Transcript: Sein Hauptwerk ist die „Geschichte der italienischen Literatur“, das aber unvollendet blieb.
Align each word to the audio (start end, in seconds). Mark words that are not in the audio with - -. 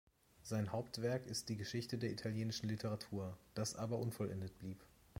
Sein 0.41 0.71
Hauptwerk 0.71 1.27
ist 1.27 1.47
die 1.49 1.57
„Geschichte 1.57 1.99
der 1.99 2.09
italienischen 2.09 2.67
Literatur“, 2.67 3.37
das 3.53 3.75
aber 3.75 3.99
unvollendet 3.99 4.57
blieb. 4.57 4.83